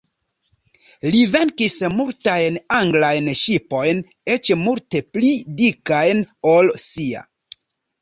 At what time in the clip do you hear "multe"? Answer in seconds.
4.65-5.05